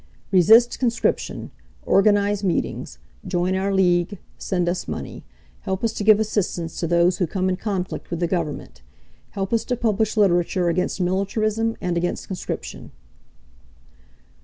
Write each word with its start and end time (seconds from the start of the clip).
"Resist 0.31 0.79
conscription. 0.79 1.51
Organize 1.85 2.43
meetings. 2.43 2.97
Join 3.27 3.53
our 3.53 3.71
league. 3.71 4.17
Send 4.39 4.67
us 4.67 4.87
money. 4.87 5.23
Help 5.59 5.83
us 5.83 5.93
to 5.93 6.03
give 6.03 6.19
assistance 6.19 6.79
to 6.79 6.87
those 6.87 7.19
who 7.19 7.27
come 7.27 7.49
in 7.49 7.55
conflict 7.55 8.09
with 8.09 8.19
the 8.19 8.25
Government. 8.25 8.81
Help 9.37 9.53
us 9.53 9.63
to 9.65 9.77
publish 9.77 10.17
literature 10.17 10.69
against 10.69 10.99
militarism 10.99 11.77
and 11.81 11.97
against 11.97 12.25
conscription." 12.25 12.89